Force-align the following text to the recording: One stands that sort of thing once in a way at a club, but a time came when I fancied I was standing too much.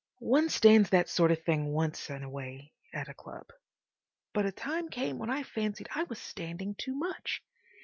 One 0.17 0.49
stands 0.49 0.89
that 0.89 1.09
sort 1.09 1.31
of 1.31 1.43
thing 1.43 1.67
once 1.71 2.09
in 2.09 2.23
a 2.23 2.27
way 2.31 2.73
at 2.91 3.07
a 3.07 3.13
club, 3.13 3.51
but 4.33 4.47
a 4.47 4.51
time 4.51 4.89
came 4.89 5.19
when 5.19 5.29
I 5.29 5.43
fancied 5.43 5.89
I 5.93 6.05
was 6.05 6.17
standing 6.17 6.73
too 6.73 6.95
much. 6.95 7.43